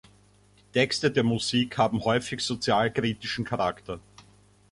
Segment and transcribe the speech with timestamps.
[0.73, 3.99] Die Texte der Musik haben häufig sozialkritischen Charakter.